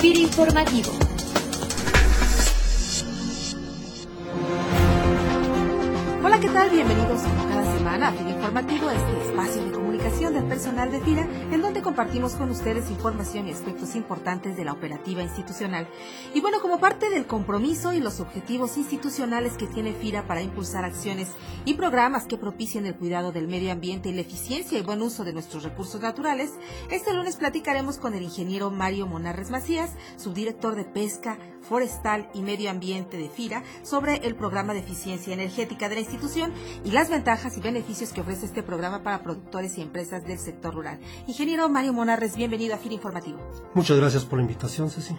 [0.00, 0.92] FIRA Informativo.
[6.22, 6.70] Hola, ¿qué tal?
[6.70, 11.62] Bienvenidos cada semana a FIRA Informativo, este espacio de comunicación del personal de FIRA, en
[11.62, 15.88] donde compartimos con ustedes información y aspectos importantes de la operativa institucional.
[16.34, 20.84] Y bueno, como parte del compromiso y los objetivos institucionales que tiene FIRA para impulsar
[20.84, 21.28] acciones
[21.64, 25.24] y programas que propicien el cuidado del medio ambiente y la eficiencia y buen uso
[25.24, 26.52] de nuestros recursos naturales,
[26.90, 32.70] este lunes platicaremos con el ingeniero Mario Monarres Macías, subdirector de Pesca, Forestal y Medio
[32.70, 36.52] Ambiente de FIRA, sobre el programa de eficiencia energética de la institución
[36.84, 40.74] y las ventajas y beneficios que ofrece este programa para productores y empresas del sector
[40.74, 40.98] rural.
[41.26, 43.38] Ingeniero Mario Monarres, bienvenido a FIRA Informativo.
[43.74, 45.16] Muchas gracias por la invitación, Ceci.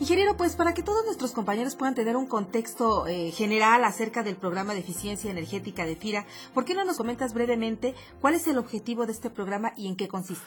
[0.00, 4.36] Ingeniero, pues para que todos nuestros compañeros puedan tener un contexto eh, general acerca del
[4.36, 8.58] programa de eficiencia energética de FIRA, ¿por qué no nos comentas brevemente cuál es el
[8.58, 10.46] objetivo de este programa y en qué consiste?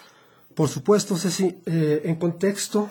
[0.55, 1.62] Por supuesto, Ceci.
[1.65, 2.90] Eh, en contexto,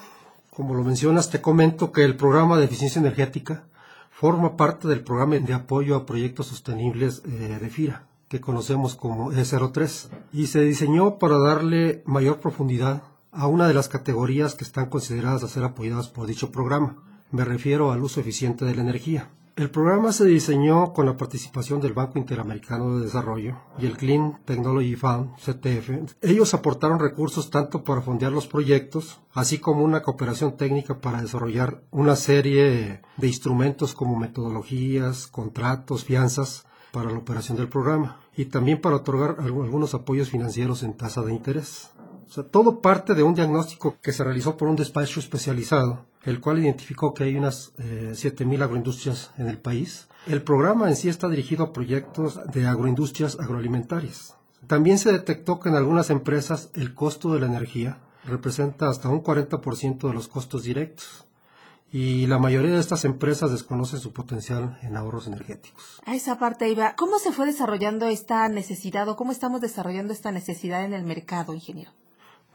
[0.51, 3.65] como lo mencionas, te comento que el programa de eficiencia energética
[4.11, 9.33] forma parte del programa de apoyo a proyectos sostenibles eh, de FIRA, que conocemos como
[9.33, 14.87] E03, y se diseñó para darle mayor profundidad a una de las categorías que están
[14.87, 17.03] consideradas a ser apoyadas por dicho programa.
[17.31, 19.31] Me refiero al uso eficiente de la energía.
[19.57, 24.39] El programa se diseñó con la participación del Banco Interamericano de Desarrollo y el Clean
[24.45, 26.15] Technology Fund, CTF.
[26.21, 31.83] Ellos aportaron recursos tanto para fondear los proyectos, así como una cooperación técnica para desarrollar
[31.91, 38.81] una serie de instrumentos como metodologías, contratos, fianzas para la operación del programa y también
[38.81, 41.91] para otorgar algunos apoyos financieros en tasa de interés.
[42.51, 47.15] Todo parte de un diagnóstico que se realizó por un despacho especializado el cual identificó
[47.15, 50.09] que hay unas eh, 7.000 agroindustrias en el país.
[50.27, 54.35] El programa en sí está dirigido a proyectos de agroindustrias agroalimentarias.
[54.67, 59.23] También se detectó que en algunas empresas el costo de la energía representa hasta un
[59.23, 61.25] 40% de los costos directos
[61.93, 66.01] y la mayoría de estas empresas desconocen su potencial en ahorros energéticos.
[66.05, 66.95] A esa parte iba.
[66.97, 71.55] ¿Cómo se fue desarrollando esta necesidad o cómo estamos desarrollando esta necesidad en el mercado,
[71.55, 71.93] ingeniero?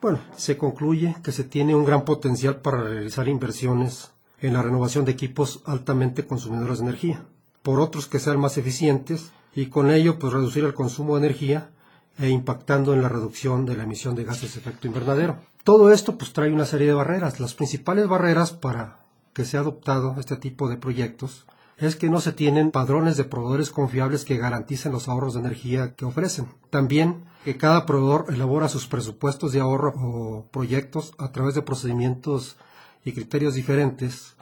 [0.01, 5.05] Bueno, se concluye que se tiene un gran potencial para realizar inversiones en la renovación
[5.05, 7.25] de equipos altamente consumidores de energía,
[7.61, 11.69] por otros que sean más eficientes y con ello pues reducir el consumo de energía
[12.17, 15.37] e impactando en la reducción de la emisión de gases de efecto invernadero.
[15.63, 17.39] Todo esto pues trae una serie de barreras.
[17.39, 19.01] Las principales barreras para
[19.33, 21.45] que sea adoptado este tipo de proyectos
[21.77, 25.95] es que no se tienen padrones de proveedores confiables que garanticen los ahorros de energía
[25.95, 26.47] que ofrecen.
[26.69, 32.57] También que cada proveedor elabora sus presupuestos de ahorro o proyectos a través de procedimientos
[33.03, 34.35] y criterios diferentes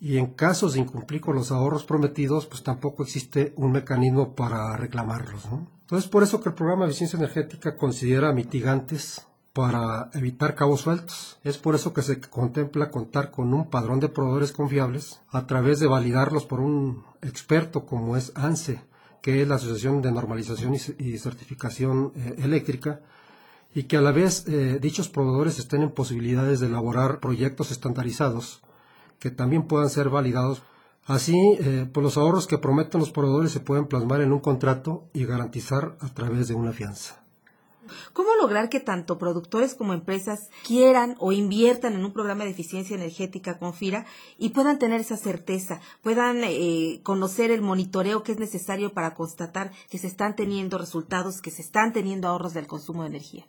[0.00, 4.76] y en casos de incumplir con los ahorros prometidos, pues tampoco existe un mecanismo para
[4.76, 5.42] reclamarlos.
[5.80, 9.26] Entonces, por eso que el programa de eficiencia energética considera mitigantes
[9.56, 11.38] para evitar cabos sueltos.
[11.42, 15.80] Es por eso que se contempla contar con un padrón de proveedores confiables a través
[15.80, 18.82] de validarlos por un experto como es ANSE,
[19.22, 23.00] que es la Asociación de Normalización y Certificación eh, Eléctrica,
[23.74, 28.60] y que a la vez eh, dichos proveedores estén en posibilidades de elaborar proyectos estandarizados
[29.18, 30.64] que también puedan ser validados.
[31.06, 35.08] Así, eh, pues los ahorros que prometen los proveedores se pueden plasmar en un contrato
[35.14, 37.25] y garantizar a través de una fianza.
[38.12, 42.96] ¿Cómo lograr que tanto productores como empresas quieran o inviertan en un programa de eficiencia
[42.96, 44.06] energética con FIRA
[44.38, 49.72] y puedan tener esa certeza, puedan eh, conocer el monitoreo que es necesario para constatar
[49.90, 53.44] que se están teniendo resultados, que se están teniendo ahorros del consumo de energía?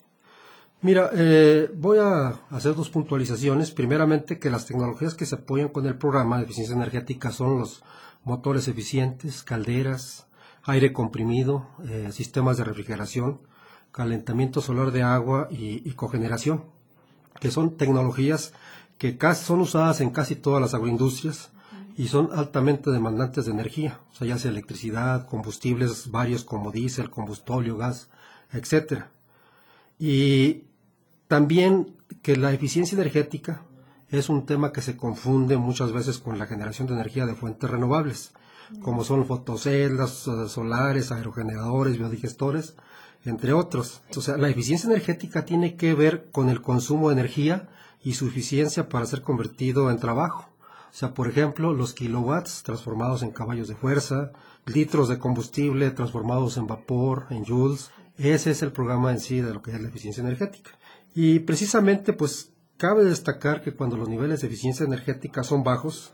[0.82, 3.72] Mira, eh, voy a hacer dos puntualizaciones.
[3.72, 7.84] Primeramente, que las tecnologías que se apoyan con el programa de eficiencia energética son los
[8.24, 10.28] motores eficientes, calderas,
[10.64, 13.42] aire comprimido, eh, sistemas de refrigeración,
[13.98, 16.66] calentamiento solar de agua y, cogeneración,
[17.42, 18.54] que son tecnologías
[19.00, 21.50] que casi, son usadas en casi todas las agroindustrias
[21.98, 27.10] y son altamente demandantes de energía, o sea, ya sea electricidad, combustibles varios como diésel,
[27.10, 28.10] combustible, gas,
[28.52, 29.10] etcétera.
[29.98, 30.66] Y
[31.28, 33.64] también que la eficiencia energética
[34.10, 37.68] es un tema que se confunde muchas veces con la generación de energía de fuentes
[37.68, 38.32] renovables,
[38.80, 42.76] como son fotoceldas, eh, solares, aerogeneradores, biodigestores,
[43.26, 44.02] entre otros.
[44.16, 47.70] O sea, la eficiencia energética tiene que ver con el consumo de energía
[48.04, 50.50] y su eficiencia para ser convertido en trabajo.
[50.62, 54.32] O sea, por ejemplo, los kilowatts transformados en caballos de fuerza,
[54.66, 57.92] litros de combustible transformados en vapor, en joules.
[58.18, 60.72] Ese es el programa en sí de lo que es la eficiencia energética.
[61.14, 66.14] Y precisamente, pues, cabe destacar que cuando los niveles de eficiencia energética son bajos,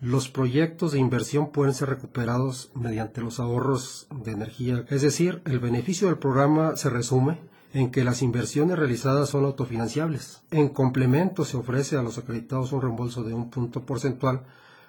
[0.00, 4.84] los proyectos de inversión pueden ser recuperados mediante los ahorros de energía.
[4.88, 7.40] Es decir, el beneficio del programa se resume
[7.74, 10.42] en que las inversiones realizadas son autofinanciables.
[10.50, 14.44] En complemento se ofrece a los acreditados un reembolso de un punto porcentual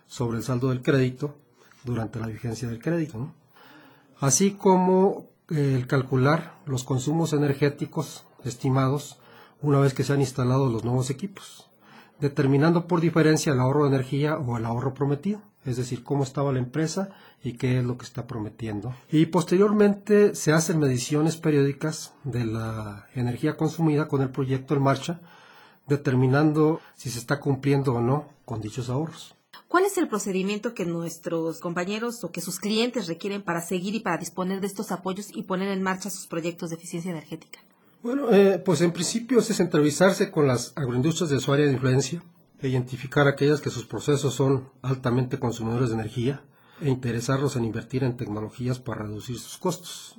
[0.08, 1.36] sobre el saldo del crédito
[1.84, 3.34] durante la vigencia del crédito,
[4.20, 9.20] así como eh, el calcular los consumos energéticos estimados
[9.62, 11.69] una vez que se han instalado los nuevos equipos,
[12.20, 16.52] determinando por diferencia el ahorro de energía o el ahorro prometido, es decir, cómo estaba
[16.52, 17.10] la empresa
[17.44, 18.94] y qué es lo que está prometiendo.
[19.12, 25.22] Y posteriormente se hacen mediciones periódicas de la energía consumida con el proyecto en marcha,
[25.88, 29.36] determinando si se está cumpliendo o no con dichos ahorros.
[29.68, 34.00] ¿Cuál es el procedimiento que nuestros compañeros o que sus clientes requieren para seguir y
[34.00, 37.60] para disponer de estos apoyos y poner en marcha sus proyectos de eficiencia energética?
[38.02, 42.24] Bueno, eh, pues en principio es entrevistarse con las agroindustrias de su área de influencia,
[42.62, 46.42] identificar aquellas que sus procesos son altamente consumidores de energía
[46.82, 50.16] e interesarlos en invertir en tecnologías para reducir sus costos,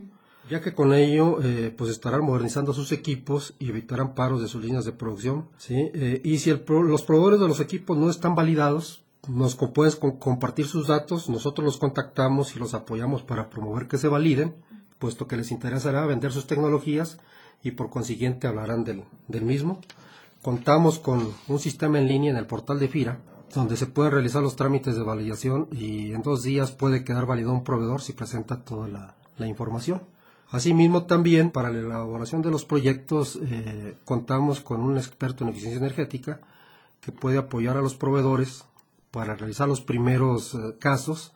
[0.50, 4.62] ya que con ello eh, pues estarán modernizando sus equipos y evitarán paros de sus
[4.62, 5.49] líneas de producción.
[5.56, 5.91] ¿sí?
[5.94, 10.88] Eh, y si los proveedores de los equipos no están validados, nos pueden compartir sus
[10.88, 14.55] datos, nosotros los contactamos y los apoyamos para promover que se validen,
[14.99, 17.19] puesto que les interesará vender sus tecnologías
[17.62, 19.81] y por consiguiente hablarán del, del mismo.
[20.43, 23.21] Contamos con un sistema en línea en el portal de FIRA,
[23.55, 27.55] donde se pueden realizar los trámites de validación y en dos días puede quedar validado
[27.55, 30.03] un proveedor si presenta toda la, información.
[30.51, 35.79] Asimismo, también para la elaboración de los proyectos eh, contamos con un experto en eficiencia
[35.79, 36.41] energética
[37.01, 38.65] que puede apoyar a los proveedores
[39.11, 41.33] para realizar los primeros eh, casos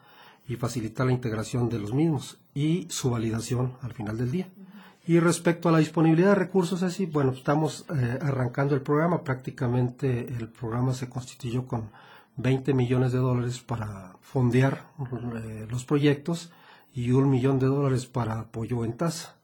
[0.47, 4.49] y facilitar la integración de los mismos y su validación al final del día.
[5.06, 9.22] Y respecto a la disponibilidad de recursos, así, bueno, estamos eh, arrancando el programa.
[9.22, 11.90] Prácticamente el programa se constituyó con
[12.36, 14.86] 20 millones de dólares para fondear
[15.36, 16.50] eh, los proyectos
[16.94, 19.36] y un millón de dólares para apoyo en tasa.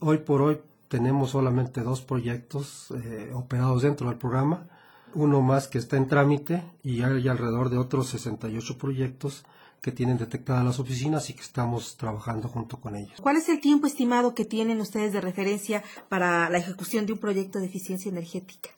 [0.00, 0.58] hoy por hoy
[0.88, 4.66] tenemos solamente dos proyectos eh, operados dentro del programa,
[5.14, 9.44] uno más que está en trámite y hay alrededor de otros 68 proyectos
[9.86, 13.20] que tienen detectadas las oficinas y que estamos trabajando junto con ellos.
[13.20, 17.20] ¿Cuál es el tiempo estimado que tienen ustedes de referencia para la ejecución de un
[17.20, 18.70] proyecto de eficiencia energética?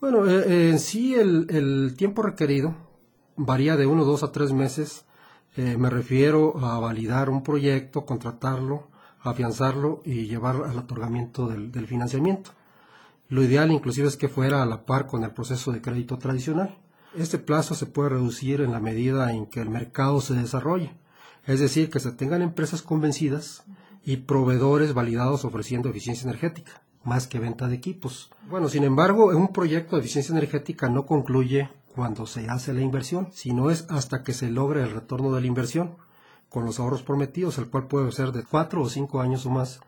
[0.00, 2.74] Bueno, eh, en sí el, tiempo requerido
[3.36, 5.04] varía de uno, dos a tres meses.
[5.58, 8.88] Eh, me refiero a validar un proyecto, contratarlo,
[9.20, 12.52] afianzarlo y llevar al otorgamiento del, del financiamiento.
[13.28, 16.78] Lo ideal inclusive es que fuera a la par con el proceso de crédito tradicional.
[17.16, 20.94] Este plazo se puede reducir en la medida en que el mercado se desarrolle,
[21.44, 23.64] es decir, que se tengan empresas convencidas
[24.04, 28.30] y proveedores validados ofreciendo eficiencia energética, más que venta de equipos.
[28.48, 33.30] Bueno, sin embargo, un proyecto de eficiencia energética no concluye cuando se hace la inversión,
[33.32, 35.96] sino es hasta que se logre el retorno de la inversión,
[36.48, 39.80] con los ahorros prometidos, el cual puede ser de cuatro o cinco años o más.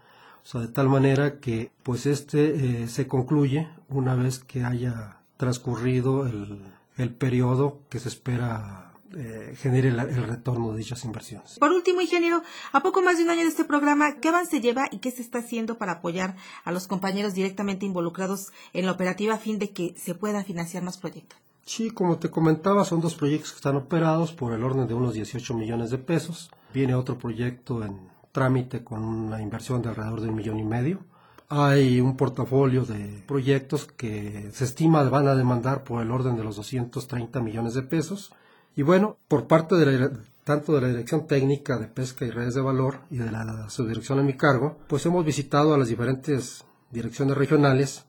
[0.42, 5.18] O sea, de tal manera que pues este eh, se concluye una vez que haya
[5.36, 6.60] transcurrido el,
[6.96, 11.58] el periodo que se espera eh, genere el, retorno de dichas inversiones.
[11.58, 12.42] Por último, ingeniero,
[12.72, 15.20] a poco más de un año de este programa, ¿qué avance lleva y qué se
[15.20, 19.70] está haciendo para apoyar a los compañeros directamente involucrados en la operativa a fin de
[19.70, 21.38] que se puedan financiar más proyectos?
[21.64, 25.12] Sí, como te comentaba, son dos proyectos que están operados por el orden de unos
[25.12, 26.50] 18 millones de pesos.
[26.72, 31.00] Viene otro proyecto en trámite con una inversión de alrededor de un millón y medio
[31.54, 36.44] hay un portafolio de proyectos que se estima van a demandar por el orden de
[36.44, 38.32] los 230 millones de pesos.
[38.74, 40.10] Y bueno, por parte de
[40.44, 44.18] tanto de la Dirección Técnica de Pesca y Redes de Valor y de la subdirección
[44.18, 48.06] a mi cargo, pues hemos visitado a las diferentes direcciones regionales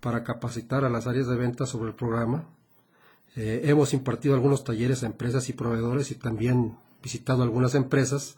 [0.00, 2.46] para capacitar a las áreas de venta sobre el programa.
[3.36, 8.36] Eh, hemos impartido algunos talleres a empresas y proveedores y también visitado algunas empresas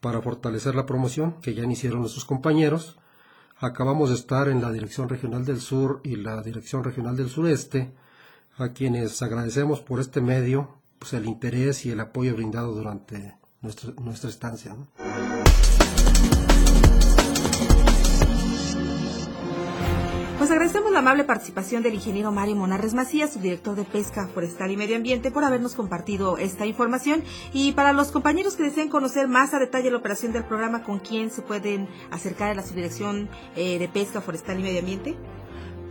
[0.00, 2.98] para fortalecer la promoción que ya iniciaron nuestros compañeros
[3.62, 7.92] Acabamos de estar en la Dirección Regional del Sur y la Dirección Regional del Sureste,
[8.56, 13.92] a quienes agradecemos por este medio pues, el interés y el apoyo brindado durante nuestra,
[14.02, 14.74] nuestra estancia.
[20.42, 24.76] Pues agradecemos la amable participación del ingeniero Mario Monarres Macías, subdirector de Pesca Forestal y
[24.76, 27.22] Medio Ambiente, por habernos compartido esta información.
[27.52, 30.98] Y para los compañeros que deseen conocer más a detalle la operación del programa, ¿con
[30.98, 35.16] quién se pueden acercar a la subdirección eh, de Pesca Forestal y Medio Ambiente?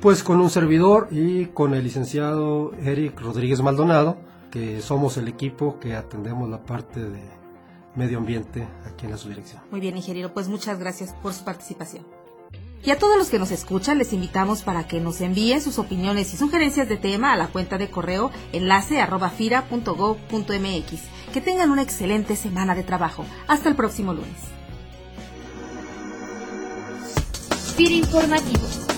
[0.02, 4.18] Pues con un servidor y con el licenciado Eric Rodríguez Maldonado,
[4.52, 7.22] que somos el equipo que atendemos la parte de
[7.96, 9.62] medio ambiente aquí en la subdirección.
[9.72, 12.04] Muy bien, ingeniero, pues muchas gracias por su participación.
[12.84, 16.34] Y a todos los que nos escuchan les invitamos para que nos envíen sus opiniones
[16.34, 22.36] y sugerencias de tema a la cuenta de correo enlace arroba Que tengan una excelente
[22.36, 23.24] semana de trabajo.
[23.48, 24.38] Hasta el próximo lunes.
[27.76, 28.91] FIRA Informativos.